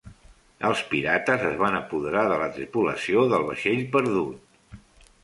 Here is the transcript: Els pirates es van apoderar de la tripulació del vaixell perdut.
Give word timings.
Els 0.69 0.79
pirates 0.93 1.43
es 1.49 1.59
van 1.59 1.77
apoderar 1.79 2.23
de 2.31 2.39
la 2.45 2.47
tripulació 2.55 3.27
del 3.35 3.47
vaixell 3.51 3.85
perdut. 3.97 4.81